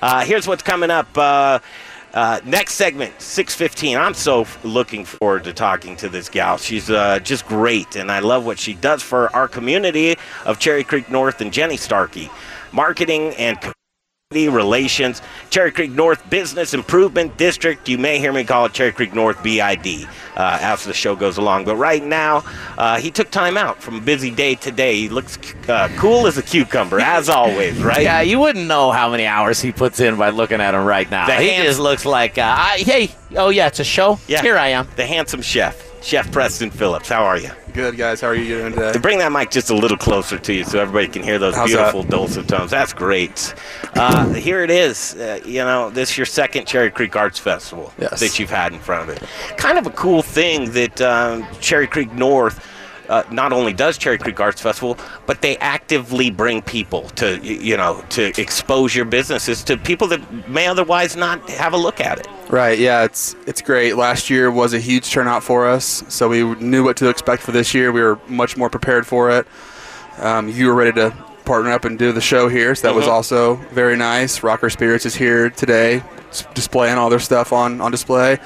Uh, 0.00 0.24
here's 0.24 0.46
what's 0.46 0.62
coming 0.62 0.90
up. 0.90 1.08
Uh, 1.18 1.58
uh, 2.14 2.40
next 2.44 2.74
segment, 2.74 3.12
6:15. 3.20 3.98
I'm 3.98 4.14
so 4.14 4.42
f- 4.42 4.64
looking 4.64 5.04
forward 5.04 5.42
to 5.44 5.52
talking 5.52 5.96
to 5.96 6.08
this 6.08 6.28
gal. 6.28 6.56
She's 6.56 6.88
uh, 6.88 7.18
just 7.18 7.46
great, 7.46 7.96
and 7.96 8.10
I 8.10 8.20
love 8.20 8.46
what 8.46 8.60
she 8.60 8.74
does 8.74 9.02
for 9.02 9.34
our 9.34 9.48
community 9.48 10.16
of 10.46 10.60
Cherry 10.60 10.84
Creek 10.84 11.10
North 11.10 11.40
and 11.40 11.52
Jenny 11.52 11.76
Starkey, 11.76 12.30
marketing 12.70 13.34
and 13.34 13.58
relations. 14.32 15.22
Cherry 15.48 15.72
Creek 15.72 15.90
North 15.90 16.28
Business 16.28 16.74
Improvement 16.74 17.38
District. 17.38 17.88
You 17.88 17.96
may 17.96 18.18
hear 18.18 18.30
me 18.30 18.44
call 18.44 18.66
it 18.66 18.74
Cherry 18.74 18.92
Creek 18.92 19.14
North 19.14 19.42
BID 19.42 20.06
uh, 20.36 20.58
as 20.60 20.84
the 20.84 20.92
show 20.92 21.16
goes 21.16 21.38
along. 21.38 21.64
But 21.64 21.76
right 21.76 22.04
now, 22.04 22.44
uh, 22.76 22.98
he 22.98 23.10
took 23.10 23.30
time 23.30 23.56
out 23.56 23.82
from 23.82 23.96
a 23.96 24.00
busy 24.02 24.30
day 24.30 24.54
today. 24.54 24.96
He 24.96 25.08
looks 25.08 25.38
uh, 25.66 25.88
cool 25.96 26.26
as 26.26 26.36
a 26.36 26.42
cucumber, 26.42 27.00
as 27.00 27.28
always, 27.30 27.82
right? 27.82 28.02
Yeah, 28.02 28.20
you 28.20 28.38
wouldn't 28.38 28.66
know 28.66 28.90
how 28.92 29.10
many 29.10 29.24
hours 29.24 29.62
he 29.62 29.72
puts 29.72 29.98
in 29.98 30.16
by 30.16 30.28
looking 30.28 30.60
at 30.60 30.74
him 30.74 30.84
right 30.84 31.10
now. 31.10 31.26
The 31.26 31.36
he 31.36 31.48
hands- 31.48 31.66
just 31.68 31.80
looks 31.80 32.04
like, 32.04 32.36
uh, 32.36 32.54
I, 32.58 32.78
hey, 32.84 33.10
oh 33.34 33.48
yeah, 33.48 33.68
it's 33.68 33.80
a 33.80 33.84
show. 33.84 34.18
Yeah. 34.28 34.42
Here 34.42 34.58
I 34.58 34.68
am. 34.68 34.86
The 34.96 35.06
handsome 35.06 35.40
chef, 35.40 36.02
Chef 36.04 36.30
Preston 36.30 36.70
Phillips. 36.70 37.08
How 37.08 37.24
are 37.24 37.38
you? 37.38 37.50
Good 37.78 37.96
guys, 37.96 38.20
how 38.20 38.26
are 38.26 38.34
you 38.34 38.58
doing 38.58 38.72
today? 38.72 38.90
To 38.90 38.98
bring 38.98 39.18
that 39.20 39.30
mic 39.30 39.52
just 39.52 39.70
a 39.70 39.74
little 39.76 39.96
closer 39.96 40.36
to 40.36 40.52
you 40.52 40.64
so 40.64 40.80
everybody 40.80 41.06
can 41.06 41.22
hear 41.22 41.38
those 41.38 41.54
How's 41.54 41.68
beautiful 41.68 42.02
dulcet 42.02 42.48
tones. 42.48 42.72
That's 42.72 42.92
great. 42.92 43.54
Uh, 43.94 44.32
here 44.32 44.64
it 44.64 44.70
is. 44.70 45.14
Uh, 45.14 45.38
you 45.44 45.60
know, 45.60 45.88
this 45.88 46.10
is 46.10 46.16
your 46.18 46.26
second 46.26 46.66
Cherry 46.66 46.90
Creek 46.90 47.14
Arts 47.14 47.38
Festival 47.38 47.92
Yes. 47.96 48.18
that 48.18 48.36
you've 48.40 48.50
had 48.50 48.72
in 48.72 48.80
front 48.80 49.08
of 49.08 49.16
it. 49.16 49.28
Kind 49.58 49.78
of 49.78 49.86
a 49.86 49.90
cool 49.90 50.22
thing 50.22 50.72
that 50.72 51.00
um, 51.00 51.46
Cherry 51.60 51.86
Creek 51.86 52.12
North. 52.12 52.66
Uh, 53.08 53.22
not 53.30 53.52
only 53.52 53.72
does 53.72 53.96
Cherry 53.96 54.18
Creek 54.18 54.40
Arts 54.40 54.60
Festival, 54.60 54.98
but 55.26 55.40
they 55.40 55.56
actively 55.58 56.30
bring 56.30 56.60
people 56.60 57.02
to, 57.10 57.38
you 57.38 57.76
know, 57.76 58.04
to 58.08 58.38
expose 58.40 58.92
your 58.92 59.04
businesses 59.04 59.62
to 59.62 59.76
people 59.76 60.08
that 60.08 60.48
may 60.48 60.66
otherwise 60.66 61.14
not 61.14 61.48
have 61.48 61.74
a 61.74 61.78
look 61.78 62.00
at 62.00 62.18
it. 62.18 62.26
Right, 62.50 62.78
yeah, 62.78 63.04
it's 63.04 63.36
it's 63.46 63.60
great. 63.60 63.96
Last 63.96 64.30
year 64.30 64.50
was 64.50 64.72
a 64.72 64.78
huge 64.80 65.10
turnout 65.10 65.42
for 65.42 65.66
us, 65.68 66.02
so 66.08 66.28
we 66.30 66.42
knew 66.42 66.82
what 66.82 66.96
to 66.98 67.08
expect 67.10 67.42
for 67.42 67.52
this 67.52 67.74
year. 67.74 67.92
We 67.92 68.00
were 68.00 68.18
much 68.26 68.56
more 68.56 68.70
prepared 68.70 69.06
for 69.06 69.30
it. 69.30 69.46
Um, 70.18 70.48
you 70.48 70.66
were 70.68 70.74
ready 70.74 70.92
to 70.92 71.10
partner 71.44 71.70
up 71.72 71.84
and 71.84 71.98
do 71.98 72.10
the 72.10 72.22
show 72.22 72.48
here, 72.48 72.74
so 72.74 72.88
that 72.88 72.94
was 72.94 73.04
Mhm. 73.04 73.10
also 73.12 73.54
very 73.72 73.96
nice. 73.96 74.42
Rocker 74.42 74.70
Spirits 74.70 75.04
is 75.04 75.14
here 75.14 75.50
today, 75.50 76.02
s- 76.30 76.44
displaying 76.54 76.96
all 76.96 77.10
their 77.10 77.18
stuff 77.18 77.52
on 77.52 77.82
on 77.82 77.90
display. 77.90 78.38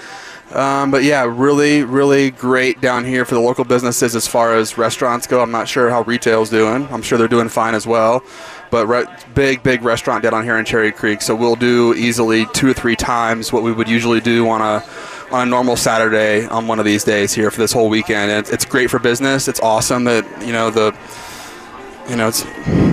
Um, 0.50 0.90
but 0.90 1.02
yeah, 1.02 1.24
really, 1.24 1.82
really 1.82 2.30
great 2.30 2.80
down 2.80 3.04
here 3.04 3.24
for 3.24 3.34
the 3.34 3.40
local 3.40 3.64
businesses 3.64 4.14
as 4.14 4.26
far 4.26 4.54
as 4.54 4.76
restaurants 4.76 5.26
go. 5.26 5.40
I'm 5.40 5.50
not 5.50 5.66
sure 5.66 5.88
how 5.88 6.02
retail's 6.02 6.50
doing. 6.50 6.86
I'm 6.90 7.00
sure 7.00 7.16
they're 7.16 7.28
doing 7.28 7.48
fine 7.48 7.74
as 7.74 7.86
well. 7.86 8.22
But 8.70 8.86
re- 8.86 9.06
big, 9.34 9.62
big 9.62 9.82
restaurant 9.82 10.22
down 10.22 10.44
here 10.44 10.58
in 10.58 10.64
Cherry 10.64 10.92
Creek. 10.92 11.22
So 11.22 11.34
we'll 11.34 11.56
do 11.56 11.94
easily 11.94 12.46
two 12.52 12.70
or 12.70 12.74
three 12.74 12.96
times 12.96 13.52
what 13.52 13.62
we 13.62 13.72
would 13.72 13.88
usually 13.88 14.20
do 14.20 14.48
on 14.48 14.60
a 14.60 14.84
on 15.30 15.48
a 15.48 15.50
normal 15.50 15.76
Saturday 15.76 16.46
on 16.46 16.66
one 16.66 16.78
of 16.78 16.84
these 16.84 17.04
days 17.04 17.32
here 17.32 17.50
for 17.50 17.58
this 17.58 17.72
whole 17.72 17.88
weekend. 17.88 18.30
And 18.30 18.40
it's, 18.40 18.50
it's 18.50 18.64
great 18.66 18.90
for 18.90 18.98
business. 18.98 19.48
It's 19.48 19.60
awesome 19.60 20.04
that 20.04 20.26
you 20.46 20.52
know 20.52 20.70
the 20.70 20.94
you 22.08 22.16
know 22.16 22.28
it's 22.28 22.44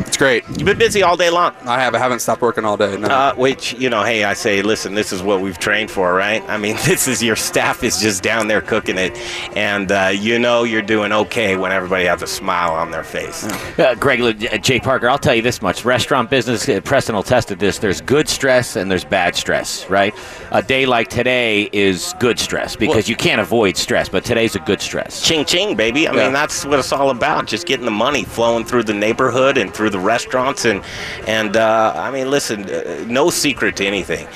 it's 0.08 0.18
great. 0.18 0.44
You've 0.48 0.66
been 0.66 0.78
busy 0.78 1.04
all 1.04 1.16
day 1.18 1.30
long. 1.30 1.54
I 1.66 1.80
have 1.80 1.94
I 1.94 2.00
haven't 2.00 2.20
stopped 2.20 2.42
working 2.42 2.66
all 2.66 2.78
day. 2.78 2.98
No. 2.98 3.08
Uh, 3.08 3.36
which 3.36 3.74
you 3.74 3.90
know, 3.90 4.04
hey, 4.04 4.24
I 4.24 4.34
say, 4.34 4.62
listen, 4.62 4.94
this 4.96 5.12
is 5.14 5.22
what 5.22 5.42
we've 5.42 5.60
trained 5.60 5.92
for, 5.92 6.14
right? 6.14 6.42
I 6.50 6.58
mean, 6.58 6.76
this 6.86 7.08
is 7.08 7.22
your 7.22 7.36
staff 7.36 7.84
is 7.84 8.00
just 8.00 8.24
down 8.24 8.48
there 8.48 8.62
cooking 8.62 8.98
it, 8.98 9.16
and 9.56 9.92
uh, 9.92 10.12
you 10.14 10.40
know 10.40 10.64
you're 10.64 10.82
doing 10.82 11.12
okay 11.12 11.56
when 11.58 11.72
everybody 11.72 12.06
has 12.06 12.22
a 12.22 12.28
smile 12.28 12.74
on 12.74 12.92
their 12.92 13.04
face. 13.04 13.44
Uh, 13.78 13.96
Greg, 13.96 14.22
uh, 14.22 14.58
Jay 14.58 14.80
Parker, 14.80 15.10
I'll 15.10 15.18
tell 15.18 15.36
you 15.36 15.42
this 15.42 15.62
much. 15.62 15.86
Restaurant 15.86 16.30
business, 16.30 16.68
uh, 16.68 16.82
Preston 16.82 17.16
will 17.16 17.24
test 17.24 17.50
this. 17.60 17.80
There's 17.80 18.02
good 18.02 18.28
stress 18.30 18.76
and 18.76 18.90
there's 18.92 19.06
bad 19.06 19.36
stress, 19.36 19.90
right? 19.90 20.14
A 20.52 20.62
day 20.62 20.86
like 20.86 21.08
today 21.10 21.70
is 21.74 22.14
good 22.20 22.38
stress 22.40 22.76
because 22.76 22.96
Well- 22.96 23.04
you 23.10 23.16
can't 23.16 23.42
avoid 23.42 23.76
stress, 23.78 24.08
but 24.10 24.24
today's 24.24 24.56
a 24.56 24.60
good 24.60 24.82
stress. 24.82 25.22
Ching 25.24 25.46
ching, 25.46 25.76
baby. 25.76 26.08
I 26.08 26.14
Yeah. 26.14 26.24
mean, 26.26 26.34
that's 26.34 26.66
what 26.66 26.80
it's 26.80 26.92
all 26.92 27.10
about. 27.10 27.48
Just 27.48 27.66
getting 27.66 27.86
the 27.86 27.92
money 27.92 28.24
flowing 28.24 28.66
through 28.66 28.84
the 28.84 28.94
neighborhood 29.00 29.58
and 29.58 29.74
through 29.74 29.90
the 29.90 30.00
restaurants, 30.00 30.66
and 30.66 30.84
and 31.28 31.58
uh, 31.58 31.94
I 31.96 32.12
mean, 32.12 32.30
listen, 32.30 32.70
uh, 32.70 33.04
no 33.08 33.30
secret 33.30 33.76
to 33.78 33.86
anything. 33.86 34.28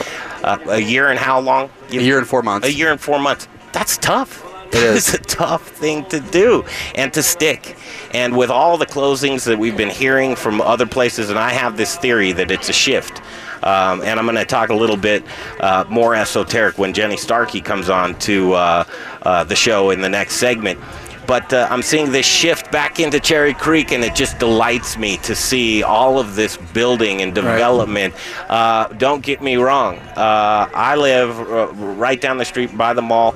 Uh, 0.44 0.57
a 0.69 0.79
year 0.79 1.09
and 1.09 1.19
how 1.19 1.40
long? 1.40 1.69
a 1.90 1.96
year 1.96 2.18
and 2.18 2.28
four 2.28 2.41
months. 2.41 2.68
A 2.68 2.73
year 2.73 2.91
and 2.91 3.00
four 3.00 3.19
months. 3.19 3.47
That's 3.72 3.97
tough. 3.97 4.44
It 4.68 4.75
is. 4.75 5.13
It's 5.13 5.34
a 5.34 5.35
tough 5.35 5.68
thing 5.69 6.06
to 6.06 6.19
do 6.19 6.66
and 6.96 7.13
to 7.13 7.22
stick. 7.22 7.75
And 8.12 8.35
with 8.35 8.50
all 8.50 8.78
the 8.78 8.85
closings 8.85 9.46
that 9.46 9.57
we've 9.59 9.78
been 9.78 9.90
hearing 9.90 10.35
from 10.35 10.62
other 10.62 10.85
places, 10.85 11.29
and 11.29 11.38
I 11.38 11.52
have 11.52 11.78
this 11.78 11.96
theory 11.97 12.31
that 12.34 12.50
it's 12.50 12.69
a 12.69 12.73
shift. 12.73 13.22
Um, 13.63 14.02
and 14.02 14.19
I'm 14.19 14.25
going 14.25 14.35
to 14.35 14.46
talk 14.46 14.69
a 14.69 14.75
little 14.75 14.97
bit 14.97 15.23
uh, 15.62 15.85
more 15.90 16.16
esoteric 16.16 16.78
when 16.78 16.94
Jenny 16.94 17.16
Starkey 17.16 17.62
comes 17.62 17.90
on 17.90 18.18
to 18.19 18.53
uh, 18.53 18.84
uh, 19.22 19.44
the 19.46 19.56
show 19.56 19.91
in 19.91 20.02
the 20.02 20.09
next 20.09 20.35
segment. 20.35 20.79
But 21.25 21.53
uh, 21.53 21.67
I'm 21.69 21.81
seeing 21.81 22.11
this 22.11 22.25
shift 22.25 22.72
back 22.72 23.00
into 23.00 23.19
Cherry 23.19 23.53
Creek, 23.53 23.91
and 23.91 24.03
it 24.03 24.16
just 24.16 24.39
delights 24.39 24.97
me 24.97 25.17
to 25.17 25.35
see 25.35 25.84
all 25.84 26.19
of 26.19 26.35
this 26.35 26.57
building 26.57 27.22
and 27.22 27.34
development. 27.34 28.13
Uh, 28.50 28.88
don't 28.88 29.23
get 29.23 29.41
me 29.41 29.56
wrong. 29.56 29.97
Uh, 30.00 30.69
I 30.73 30.95
live 30.95 31.39
uh, 31.39 31.67
right 31.73 32.19
down 32.19 32.38
the 32.38 32.45
street 32.45 32.78
by 32.78 32.94
the 32.94 33.01
mall. 33.01 33.35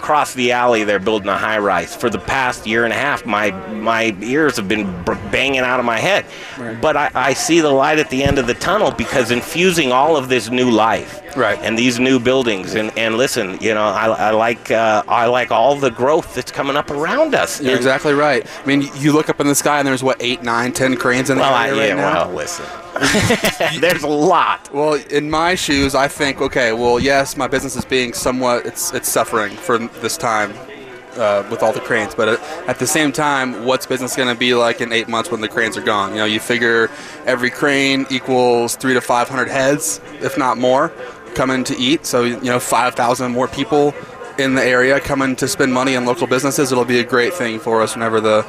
Across 0.00 0.34
the 0.34 0.52
alley, 0.52 0.82
they're 0.84 0.98
building 0.98 1.28
a 1.28 1.36
high 1.36 1.58
rise. 1.58 1.94
For 1.94 2.08
the 2.08 2.18
past 2.18 2.66
year 2.66 2.84
and 2.84 2.92
a 2.92 2.96
half, 2.96 3.26
my 3.26 3.50
my 3.70 4.16
ears 4.22 4.56
have 4.56 4.66
been 4.66 4.84
banging 5.30 5.60
out 5.60 5.78
of 5.78 5.84
my 5.84 5.98
head. 5.98 6.24
But 6.80 6.96
I, 6.96 7.10
I 7.14 7.32
see 7.34 7.60
the 7.60 7.70
light 7.70 7.98
at 7.98 8.08
the 8.08 8.22
end 8.24 8.38
of 8.38 8.46
the 8.46 8.54
tunnel 8.54 8.90
because 8.92 9.30
infusing 9.30 9.92
all 9.92 10.16
of 10.16 10.28
this 10.30 10.50
new 10.50 10.70
life 10.70 11.20
Right. 11.36 11.58
and 11.62 11.78
these 11.78 12.00
new 12.00 12.18
buildings. 12.18 12.74
And, 12.74 12.96
and 12.98 13.16
listen, 13.16 13.58
you 13.60 13.74
know, 13.74 13.84
I, 13.84 14.06
I 14.06 14.30
like 14.30 14.70
uh, 14.70 15.02
I 15.06 15.26
like 15.26 15.50
all 15.50 15.76
the 15.76 15.90
growth 15.90 16.34
that's 16.34 16.50
coming 16.50 16.76
up 16.76 16.90
around 16.90 17.34
us. 17.34 17.60
You're 17.60 17.70
And- 17.72 17.76
exactly 17.78 18.14
right. 18.14 18.44
I 18.62 18.66
mean, 18.66 18.88
you 18.96 19.12
look 19.12 19.28
up 19.28 19.38
in 19.38 19.46
the 19.48 19.54
sky 19.54 19.78
and 19.80 19.86
there's 19.86 20.02
what 20.02 20.16
eight, 20.20 20.42
nine, 20.42 20.72
ten 20.72 20.96
cranes 20.96 21.28
in 21.30 21.36
the 21.36 21.42
Well, 21.42 21.54
I, 21.54 21.72
yeah, 21.72 21.88
right 21.88 21.96
now. 21.96 22.26
well, 22.26 22.34
listen. 22.34 22.64
There's 23.80 24.02
a 24.02 24.08
lot. 24.08 24.72
Well, 24.74 24.94
in 24.94 25.30
my 25.30 25.54
shoes, 25.54 25.94
I 25.94 26.08
think, 26.08 26.40
okay, 26.40 26.72
well, 26.72 27.00
yes, 27.00 27.36
my 27.36 27.46
business 27.46 27.76
is 27.76 27.84
being 27.84 28.12
somewhat, 28.12 28.66
it's 28.66 28.92
it's 28.92 29.08
suffering 29.08 29.52
for 29.52 29.78
this 29.78 30.16
time 30.16 30.52
uh, 31.16 31.46
with 31.50 31.62
all 31.62 31.72
the 31.72 31.80
cranes, 31.80 32.14
but 32.14 32.28
at, 32.28 32.40
at 32.68 32.78
the 32.78 32.86
same 32.86 33.12
time, 33.12 33.64
what's 33.64 33.86
business 33.86 34.16
going 34.16 34.32
to 34.32 34.38
be 34.38 34.54
like 34.54 34.80
in 34.80 34.92
eight 34.92 35.08
months 35.08 35.30
when 35.30 35.40
the 35.40 35.48
cranes 35.48 35.76
are 35.76 35.82
gone? 35.82 36.10
You 36.10 36.18
know, 36.18 36.24
you 36.24 36.40
figure 36.40 36.90
every 37.26 37.50
crane 37.50 38.06
equals 38.10 38.76
three 38.76 38.94
to 38.94 39.00
five 39.00 39.28
hundred 39.28 39.48
heads, 39.48 40.00
if 40.20 40.36
not 40.36 40.58
more, 40.58 40.90
coming 41.34 41.64
to 41.64 41.76
eat. 41.78 42.06
So 42.06 42.24
you 42.24 42.40
know, 42.40 42.60
five 42.60 42.94
thousand 42.94 43.32
more 43.32 43.48
people 43.48 43.94
in 44.38 44.54
the 44.54 44.64
area 44.64 45.00
coming 45.00 45.36
to 45.36 45.48
spend 45.48 45.72
money 45.72 45.94
in 45.94 46.04
local 46.04 46.26
businesses. 46.26 46.72
It'll 46.72 46.84
be 46.84 47.00
a 47.00 47.04
great 47.04 47.34
thing 47.34 47.58
for 47.58 47.82
us 47.82 47.94
whenever 47.94 48.20
the 48.20 48.42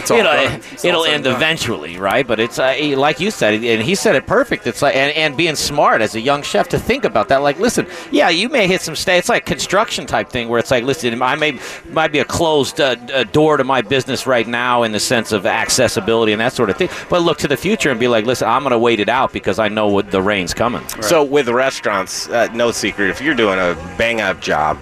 it's 0.00 0.10
all 0.10 0.16
you 0.18 0.24
know, 0.24 0.32
done. 0.32 0.60
It's 0.72 0.84
it'll 0.84 1.04
said 1.04 1.14
end 1.14 1.24
done. 1.24 1.36
eventually, 1.36 1.98
right? 1.98 2.26
But 2.26 2.40
it's 2.40 2.58
uh, 2.58 2.74
like 2.96 3.20
you 3.20 3.30
said, 3.30 3.54
and 3.54 3.82
he 3.82 3.94
said 3.94 4.16
it 4.16 4.26
perfect. 4.26 4.66
It's 4.66 4.82
like 4.82 4.96
and, 4.96 5.14
and 5.16 5.36
being 5.36 5.56
smart 5.56 6.00
as 6.02 6.14
a 6.14 6.20
young 6.20 6.42
chef 6.42 6.68
to 6.70 6.78
think 6.78 7.04
about 7.04 7.28
that. 7.28 7.38
Like, 7.38 7.58
listen, 7.58 7.86
yeah, 8.10 8.28
you 8.28 8.48
may 8.48 8.66
hit 8.66 8.80
some 8.80 8.96
stay. 8.96 9.18
It's 9.18 9.28
like 9.28 9.46
construction 9.46 10.06
type 10.06 10.28
thing 10.28 10.48
where 10.48 10.58
it's 10.58 10.70
like, 10.70 10.84
listen, 10.84 11.20
I 11.22 11.34
may 11.34 11.58
might 11.90 12.12
be 12.12 12.18
a 12.18 12.24
closed 12.24 12.80
uh, 12.80 12.96
uh, 13.12 13.24
door 13.24 13.56
to 13.56 13.64
my 13.64 13.82
business 13.82 14.26
right 14.26 14.46
now 14.46 14.82
in 14.82 14.92
the 14.92 15.00
sense 15.00 15.32
of 15.32 15.46
accessibility 15.46 16.32
and 16.32 16.40
that 16.40 16.52
sort 16.52 16.70
of 16.70 16.76
thing. 16.76 16.88
But 17.08 17.22
look 17.22 17.38
to 17.38 17.48
the 17.48 17.56
future 17.56 17.90
and 17.90 18.00
be 18.00 18.08
like, 18.08 18.24
listen, 18.26 18.48
I'm 18.48 18.62
going 18.62 18.72
to 18.72 18.78
wait 18.78 19.00
it 19.00 19.08
out 19.08 19.32
because 19.32 19.58
I 19.58 19.68
know 19.68 19.88
what 19.88 20.10
the 20.10 20.22
rain's 20.22 20.54
coming. 20.54 20.86
So 21.00 21.22
with 21.22 21.48
restaurants, 21.48 22.28
uh, 22.28 22.48
no 22.52 22.70
secret, 22.70 23.10
if 23.10 23.20
you're 23.20 23.34
doing 23.34 23.58
a 23.58 23.74
bang 23.96 24.20
up 24.20 24.40
job, 24.40 24.78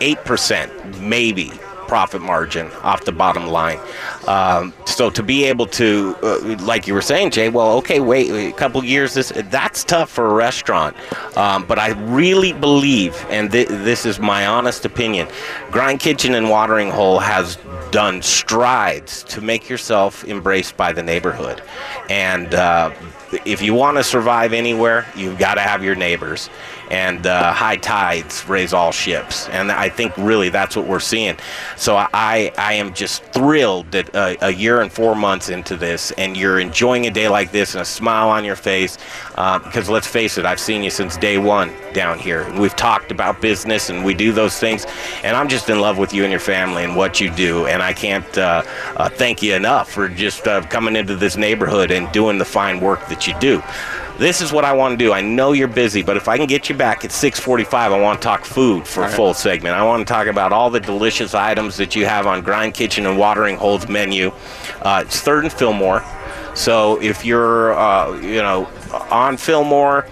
eight 0.00 0.18
percent 0.24 0.72
maybe 1.00 1.52
profit 1.88 2.22
margin 2.22 2.70
off 2.82 3.04
the 3.04 3.12
bottom 3.12 3.46
line. 3.48 3.80
Um, 4.28 4.72
so 4.86 5.10
to 5.10 5.22
be 5.22 5.44
able 5.44 5.66
to, 5.66 6.14
uh, 6.22 6.56
like 6.60 6.86
you 6.86 6.94
were 6.94 7.02
saying, 7.02 7.30
Jay, 7.30 7.48
well, 7.48 7.72
okay, 7.78 7.98
wait 7.98 8.30
a 8.30 8.52
couple 8.52 8.84
years. 8.84 9.14
This 9.14 9.32
that's 9.46 9.82
tough 9.82 10.10
for 10.10 10.26
a 10.26 10.34
restaurant, 10.34 10.94
um, 11.36 11.64
but 11.66 11.78
I 11.78 11.90
really 12.10 12.52
believe, 12.52 13.26
and 13.30 13.50
th- 13.50 13.68
this 13.68 14.06
is 14.06 14.20
my 14.20 14.46
honest 14.46 14.84
opinion, 14.84 15.26
Grind 15.70 16.00
Kitchen 16.00 16.34
and 16.34 16.50
Watering 16.50 16.90
Hole 16.90 17.18
has 17.18 17.56
done 17.90 18.20
strides 18.22 19.24
to 19.24 19.40
make 19.40 19.68
yourself 19.68 20.24
embraced 20.24 20.76
by 20.76 20.92
the 20.92 21.02
neighborhood, 21.02 21.62
and. 22.08 22.54
Uh, 22.54 22.92
if 23.44 23.60
you 23.60 23.74
want 23.74 23.98
to 23.98 24.02
survive 24.04 24.54
anywhere, 24.54 25.06
you've 25.14 25.38
got 25.38 25.54
to 25.54 25.60
have 25.60 25.84
your 25.84 25.94
neighbors. 25.94 26.48
And 26.90 27.26
uh, 27.26 27.52
high 27.52 27.76
tides 27.76 28.48
raise 28.48 28.72
all 28.72 28.92
ships. 28.92 29.48
And 29.48 29.70
I 29.70 29.88
think 29.88 30.16
really 30.16 30.48
that's 30.48 30.76
what 30.76 30.86
we're 30.86 31.00
seeing. 31.00 31.36
So 31.76 31.96
I, 31.96 32.52
I 32.56 32.74
am 32.74 32.94
just 32.94 33.22
thrilled 33.24 33.90
that 33.92 34.14
uh, 34.14 34.36
a 34.40 34.52
year 34.52 34.80
and 34.80 34.90
four 34.90 35.14
months 35.14 35.48
into 35.48 35.76
this, 35.76 36.10
and 36.12 36.36
you're 36.36 36.60
enjoying 36.60 37.06
a 37.06 37.10
day 37.10 37.28
like 37.28 37.52
this 37.52 37.74
and 37.74 37.82
a 37.82 37.84
smile 37.84 38.30
on 38.30 38.44
your 38.44 38.56
face. 38.56 38.98
Uh, 39.36 39.58
because 39.58 39.88
let's 39.88 40.06
face 40.06 40.38
it, 40.38 40.46
I've 40.46 40.60
seen 40.60 40.82
you 40.82 40.90
since 40.90 41.16
day 41.16 41.38
one 41.38 41.72
down 41.92 42.18
here. 42.18 42.50
We've 42.58 42.74
talked 42.74 43.10
about 43.10 43.40
business 43.40 43.90
and 43.90 44.04
we 44.04 44.14
do 44.14 44.32
those 44.32 44.58
things. 44.58 44.86
And 45.22 45.36
I'm 45.36 45.48
just 45.48 45.68
in 45.68 45.80
love 45.80 45.98
with 45.98 46.12
you 46.12 46.22
and 46.24 46.30
your 46.30 46.40
family 46.40 46.84
and 46.84 46.96
what 46.96 47.20
you 47.20 47.30
do. 47.30 47.66
And 47.66 47.82
I 47.82 47.92
can't 47.92 48.38
uh, 48.38 48.62
uh, 48.96 49.08
thank 49.08 49.42
you 49.42 49.54
enough 49.54 49.90
for 49.90 50.08
just 50.08 50.46
uh, 50.46 50.62
coming 50.68 50.96
into 50.96 51.16
this 51.16 51.36
neighborhood 51.36 51.90
and 51.90 52.10
doing 52.12 52.38
the 52.38 52.44
fine 52.44 52.80
work 52.80 53.06
that 53.08 53.26
you 53.26 53.38
do. 53.40 53.62
This 54.18 54.40
is 54.40 54.52
what 54.52 54.64
I 54.64 54.72
want 54.72 54.98
to 54.98 55.04
do. 55.04 55.12
I 55.12 55.20
know 55.20 55.52
you're 55.52 55.68
busy, 55.68 56.02
but 56.02 56.16
if 56.16 56.28
I 56.28 56.36
can 56.36 56.46
get 56.46 56.68
you 56.68 56.74
back 56.74 57.04
at 57.04 57.10
6:45, 57.12 57.92
I 57.92 58.00
want 58.00 58.20
to 58.20 58.24
talk 58.26 58.44
food 58.44 58.86
for 58.86 59.04
a 59.04 59.08
full 59.08 59.32
segment. 59.34 59.76
I 59.76 59.84
want 59.84 60.06
to 60.06 60.12
talk 60.12 60.26
about 60.26 60.52
all 60.52 60.70
the 60.70 60.80
delicious 60.80 61.34
items 61.34 61.76
that 61.76 61.94
you 61.94 62.04
have 62.06 62.26
on 62.26 62.42
Grind 62.42 62.74
Kitchen 62.74 63.06
and 63.06 63.18
Watering 63.18 63.56
Hole's 63.56 63.88
menu. 63.88 64.32
Uh, 64.82 65.04
it's 65.06 65.20
Third 65.20 65.44
and 65.44 65.52
Fillmore, 65.52 66.04
so 66.54 67.00
if 67.00 67.24
you're, 67.24 67.78
uh, 67.78 68.16
you 68.20 68.42
know, 68.42 68.68
on 69.10 69.36
Fillmore. 69.36 70.06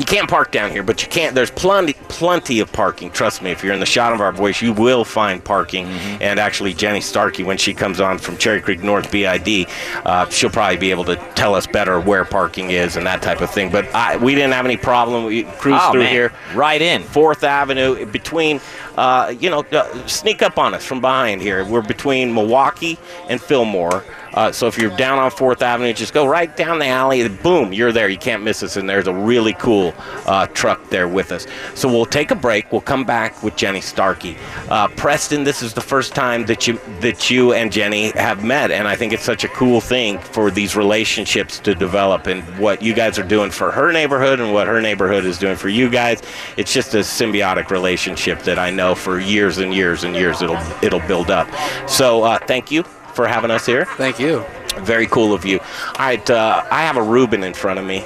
You 0.00 0.06
can't 0.06 0.30
park 0.30 0.50
down 0.50 0.70
here, 0.70 0.82
but 0.82 1.02
you 1.02 1.08
can't. 1.10 1.34
There's 1.34 1.50
plenty, 1.50 1.92
plenty 2.08 2.60
of 2.60 2.72
parking. 2.72 3.10
Trust 3.10 3.42
me. 3.42 3.50
If 3.50 3.62
you're 3.62 3.74
in 3.74 3.80
the 3.80 3.86
shot 3.86 4.14
of 4.14 4.22
our 4.22 4.32
voice, 4.32 4.62
you 4.62 4.72
will 4.72 5.04
find 5.04 5.44
parking. 5.44 5.84
And 6.22 6.40
actually, 6.40 6.72
Jenny 6.72 7.02
Starkey, 7.02 7.42
when 7.42 7.58
she 7.58 7.74
comes 7.74 8.00
on 8.00 8.16
from 8.16 8.38
Cherry 8.38 8.62
Creek 8.62 8.82
North 8.82 9.12
BID, 9.12 9.66
uh, 10.06 10.26
she'll 10.30 10.48
probably 10.48 10.78
be 10.78 10.90
able 10.90 11.04
to 11.04 11.16
tell 11.34 11.54
us 11.54 11.66
better 11.66 12.00
where 12.00 12.24
parking 12.24 12.70
is 12.70 12.96
and 12.96 13.06
that 13.06 13.20
type 13.20 13.42
of 13.42 13.50
thing. 13.50 13.70
But 13.70 13.94
I, 13.94 14.16
we 14.16 14.34
didn't 14.34 14.52
have 14.52 14.64
any 14.64 14.78
problem. 14.78 15.26
We 15.26 15.42
cruised 15.42 15.82
Oh, 15.82 15.92
through 15.92 16.04
man. 16.04 16.12
here. 16.12 16.32
Right 16.54 16.80
in. 16.80 17.02
Fourth 17.02 17.44
Avenue 17.44 18.06
between, 18.06 18.58
uh, 18.96 19.34
you 19.38 19.50
know, 19.50 19.64
uh, 19.70 20.06
sneak 20.06 20.40
up 20.40 20.56
on 20.56 20.72
us 20.72 20.82
from 20.82 21.02
behind 21.02 21.42
here. 21.42 21.62
We're 21.66 21.82
between 21.82 22.32
Milwaukee 22.32 22.98
and 23.28 23.38
Fillmore. 23.38 24.02
Uh, 24.34 24.52
so 24.52 24.66
if 24.66 24.78
you're 24.78 24.96
down 24.96 25.18
on 25.18 25.30
Fourth 25.30 25.62
Avenue, 25.62 25.92
just 25.92 26.14
go 26.14 26.26
right 26.26 26.56
down 26.56 26.78
the 26.78 26.86
alley. 26.86 27.26
Boom, 27.28 27.72
you're 27.72 27.92
there. 27.92 28.08
You 28.08 28.18
can't 28.18 28.42
miss 28.42 28.62
us. 28.62 28.76
And 28.76 28.88
there's 28.88 29.06
a 29.06 29.14
really 29.14 29.54
cool 29.54 29.94
uh, 30.26 30.46
truck 30.48 30.88
there 30.90 31.08
with 31.08 31.32
us. 31.32 31.46
So 31.74 31.88
we'll 31.88 32.06
take 32.06 32.30
a 32.30 32.34
break. 32.34 32.70
We'll 32.72 32.80
come 32.80 33.04
back 33.04 33.42
with 33.42 33.56
Jenny 33.56 33.80
Starkey. 33.80 34.36
Uh, 34.68 34.88
Preston, 34.88 35.44
this 35.44 35.62
is 35.62 35.74
the 35.74 35.80
first 35.80 36.14
time 36.14 36.46
that 36.46 36.66
you 36.66 36.78
that 37.00 37.30
you 37.30 37.52
and 37.52 37.72
Jenny 37.72 38.10
have 38.10 38.44
met, 38.44 38.70
and 38.70 38.86
I 38.86 38.96
think 38.96 39.12
it's 39.12 39.24
such 39.24 39.44
a 39.44 39.48
cool 39.48 39.80
thing 39.80 40.18
for 40.18 40.50
these 40.50 40.76
relationships 40.76 41.58
to 41.60 41.74
develop. 41.74 42.26
And 42.26 42.42
what 42.58 42.82
you 42.82 42.94
guys 42.94 43.18
are 43.18 43.26
doing 43.26 43.50
for 43.50 43.70
her 43.70 43.92
neighborhood 43.92 44.40
and 44.40 44.52
what 44.52 44.66
her 44.66 44.80
neighborhood 44.80 45.24
is 45.24 45.38
doing 45.38 45.56
for 45.56 45.68
you 45.68 45.88
guys, 45.88 46.22
it's 46.56 46.72
just 46.72 46.94
a 46.94 46.98
symbiotic 46.98 47.70
relationship 47.70 48.40
that 48.40 48.58
I 48.58 48.70
know 48.70 48.94
for 48.94 49.18
years 49.18 49.58
and 49.58 49.74
years 49.74 50.04
and 50.04 50.14
years 50.14 50.42
it'll 50.42 50.60
it'll 50.82 51.06
build 51.06 51.30
up. 51.30 51.48
So 51.88 52.22
uh, 52.22 52.38
thank 52.46 52.70
you 52.70 52.84
for 53.20 53.28
having 53.28 53.50
us 53.50 53.66
here. 53.66 53.84
Thank 53.84 54.18
you. 54.18 54.46
Very 54.78 55.06
cool 55.06 55.34
of 55.34 55.44
you. 55.44 55.58
All 55.58 55.94
right, 55.98 56.30
uh, 56.30 56.64
I 56.70 56.82
have 56.82 56.96
a 56.96 57.02
Reuben 57.02 57.44
in 57.44 57.52
front 57.52 57.78
of 57.78 57.84
me. 57.84 58.02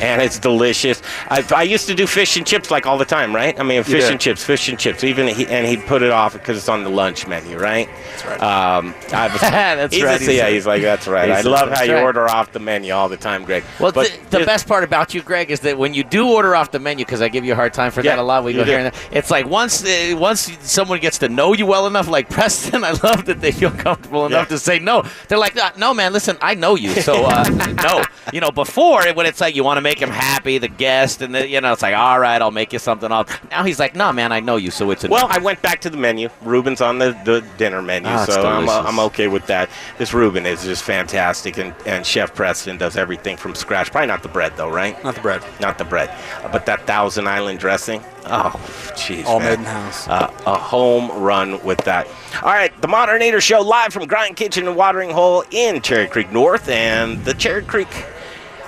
And 0.00 0.22
it's 0.22 0.38
delicious. 0.38 1.02
I, 1.28 1.44
I 1.54 1.62
used 1.62 1.86
to 1.88 1.94
do 1.94 2.06
fish 2.06 2.36
and 2.36 2.46
chips 2.46 2.70
like 2.70 2.86
all 2.86 2.98
the 2.98 3.04
time, 3.04 3.34
right? 3.34 3.58
I 3.58 3.62
mean, 3.62 3.82
fish 3.82 4.04
did. 4.04 4.12
and 4.12 4.20
chips, 4.20 4.44
fish 4.44 4.68
and 4.68 4.78
chips. 4.78 5.04
Even 5.04 5.26
he, 5.28 5.46
and 5.46 5.66
he'd 5.66 5.82
put 5.86 6.02
it 6.02 6.10
off 6.10 6.32
because 6.34 6.56
it's 6.56 6.68
on 6.68 6.84
the 6.84 6.90
lunch 6.90 7.26
menu, 7.26 7.58
right? 7.58 7.88
That's 8.10 8.24
right. 8.24 8.42
Um, 8.42 8.94
I 9.12 9.28
was, 9.32 9.40
That's 9.40 9.94
he's 9.94 10.04
right, 10.04 10.20
A, 10.20 10.24
he 10.24 10.36
yeah, 10.36 10.48
he's 10.50 10.66
like, 10.66 10.82
that's 10.82 11.06
right. 11.08 11.30
I 11.30 11.40
love 11.42 11.70
how 11.70 11.82
you 11.82 11.94
right. 11.94 12.02
order 12.02 12.28
off 12.28 12.52
the 12.52 12.58
menu 12.60 12.92
all 12.92 13.08
the 13.08 13.16
time, 13.16 13.44
Greg. 13.44 13.64
Well, 13.80 13.92
But 13.92 14.16
the, 14.30 14.38
the 14.38 14.46
best 14.46 14.66
part 14.68 14.84
about 14.84 15.14
you, 15.14 15.22
Greg, 15.22 15.50
is 15.50 15.60
that 15.60 15.76
when 15.78 15.94
you 15.94 16.04
do 16.04 16.28
order 16.28 16.54
off 16.54 16.70
the 16.70 16.78
menu, 16.78 17.04
because 17.04 17.20
I 17.22 17.28
give 17.28 17.44
you 17.44 17.52
a 17.52 17.56
hard 17.56 17.74
time 17.74 17.90
for 17.90 18.00
Yeah, 18.02 18.16
that 18.16 18.22
a 18.22 18.22
lot. 18.22 18.44
We 18.44 18.52
go 18.52 18.64
do. 18.64 18.70
here 18.70 18.80
and 18.80 18.92
there. 18.92 19.00
It's 19.12 19.30
like 19.30 19.46
once 19.46 19.84
uh, 19.84 20.14
once 20.18 20.50
someone 20.60 21.00
gets 21.00 21.18
to 21.18 21.28
know 21.28 21.52
you 21.54 21.66
well 21.66 21.86
enough, 21.86 22.08
like 22.08 22.28
Preston, 22.30 22.84
I 22.84 22.90
love 23.02 23.24
that 23.26 23.40
they 23.40 23.52
feel 23.52 23.70
comfortable 23.70 24.26
enough 24.26 24.46
Yeah. 24.46 24.56
to 24.56 24.58
say 24.58 24.78
no. 24.78 25.02
They're 25.28 25.38
like, 25.38 25.56
"Uh, 25.56 25.70
no, 25.76 25.92
man, 25.94 26.12
listen, 26.12 26.36
I 26.40 26.54
know 26.54 26.76
you, 26.76 26.90
so 27.02 27.24
uh, 27.24 27.44
no. 27.82 28.02
You 28.32 28.40
know, 28.40 28.50
before 28.50 29.02
when 29.14 29.26
it's 29.26 29.40
like 29.40 29.56
you 29.56 29.64
want 29.64 29.78
to 29.78 29.80
make 29.88 30.02
him 30.02 30.10
happy, 30.10 30.58
the 30.58 30.68
guest, 30.68 31.22
and 31.22 31.34
the, 31.34 31.48
you 31.48 31.60
know, 31.62 31.72
it's 31.72 31.80
like, 31.80 31.94
all 31.94 32.20
right, 32.20 32.42
I'll 32.42 32.50
make 32.50 32.74
you 32.74 32.78
something 32.78 33.10
else. 33.10 33.30
Now 33.50 33.64
he's 33.64 33.78
like, 33.78 33.96
no, 33.96 34.12
man, 34.12 34.32
I 34.32 34.40
know 34.40 34.56
you, 34.56 34.70
so 34.70 34.90
it's 34.90 35.04
a. 35.04 35.08
Well, 35.08 35.26
I 35.30 35.38
went 35.38 35.62
back 35.62 35.80
to 35.82 35.90
the 35.90 35.96
menu. 35.96 36.28
Reuben's 36.42 36.82
on 36.82 36.98
the, 36.98 37.18
the 37.24 37.42
dinner 37.56 37.80
menu, 37.80 38.10
it's 38.10 38.34
so 38.34 38.46
I'm, 38.46 38.68
uh. 38.68 38.82
I'm 38.82 38.98
okay 39.08 39.28
with 39.28 39.46
that. 39.46 39.70
This 39.96 40.12
Reuben 40.12 40.44
is 40.44 40.62
just 40.62 40.82
fantastic, 40.82 41.56
and, 41.56 41.74
and 41.86 42.04
Chef 42.04 42.34
Preston 42.34 42.76
does 42.76 42.98
everything 42.98 43.38
from 43.38 43.54
scratch. 43.54 43.90
Probably 43.90 44.08
not 44.08 44.22
the 44.22 44.28
bread, 44.28 44.52
though, 44.56 44.70
right? 44.70 45.02
Not 45.02 45.14
the 45.14 45.22
bread. 45.22 45.42
Not 45.58 45.78
the 45.78 45.84
bread, 45.84 46.10
uh, 46.42 46.52
but 46.52 46.66
that 46.66 46.86
Thousand 46.86 47.26
Island 47.26 47.58
dressing. 47.58 48.02
Oh, 48.26 48.52
jeez, 48.92 49.24
All 49.24 49.40
man. 49.40 49.50
made 49.52 49.58
in 49.60 49.64
house. 49.64 50.06
Uh, 50.06 50.30
a 50.46 50.58
home 50.58 51.10
run 51.22 51.64
with 51.64 51.78
that. 51.84 52.06
All 52.42 52.52
right, 52.52 52.78
the 52.82 52.88
Modern 52.88 53.22
Eater 53.22 53.40
Show 53.40 53.62
live 53.62 53.94
from 53.94 54.06
Grind 54.06 54.36
Kitchen 54.36 54.68
and 54.68 54.76
Watering 54.76 55.10
Hole 55.10 55.44
in 55.50 55.80
Cherry 55.80 56.08
Creek 56.08 56.30
North 56.30 56.68
and 56.68 57.24
the 57.24 57.32
Cherry 57.32 57.62
Creek 57.62 57.88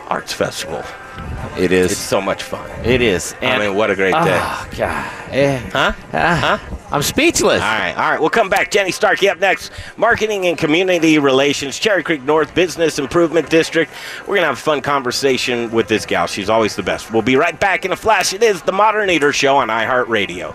Arts 0.09 0.33
Festival. 0.33 0.83
It 1.61 1.73
It's 1.73 1.97
so 1.97 2.21
much 2.21 2.43
fun. 2.43 2.69
It 2.85 3.03
is. 3.03 3.35
I 3.43 3.59
mean, 3.59 3.75
what 3.75 3.91
a 3.91 3.97
great 3.97 4.13
day. 4.13 4.39
Oh, 4.43 4.69
God. 4.77 5.13
Eh, 5.31 5.59
Huh? 5.73 5.93
ah, 6.13 6.61
I'm 6.91 7.03
speechless. 7.03 7.63
All 7.63 7.69
right, 7.69 7.93
all 7.97 8.11
right. 8.11 8.21
We'll 8.21 8.31
come 8.31 8.49
back. 8.49 8.71
Jenny 8.71 8.91
Starkey 8.91 9.29
up 9.29 9.39
next. 9.39 9.71
Marketing 9.97 10.47
and 10.47 10.59
Community 10.59 11.19
Relations, 11.19 11.79
Cherry 11.79 12.03
Creek 12.03 12.23
North 12.23 12.55
Business 12.55 12.99
Improvement 12.99 13.49
District. 13.49 13.93
We're 14.23 14.37
going 14.37 14.41
to 14.41 14.47
have 14.47 14.59
a 14.59 14.61
fun 14.61 14.81
conversation 14.81 15.71
with 15.71 15.87
this 15.89 16.05
gal. 16.07 16.27
She's 16.27 16.51
always 16.51 16.75
the 16.75 16.83
best. 16.83 17.13
We'll 17.13 17.23
be 17.23 17.37
right 17.37 17.59
back 17.59 17.85
in 17.85 17.93
a 17.93 17.97
flash. 17.97 18.33
It 18.33 18.43
is 18.43 18.63
the 18.63 18.73
Modern 18.73 19.09
Eater 19.11 19.33
Show 19.33 19.57
on 19.57 19.69
iHeartRadio. 19.69 20.55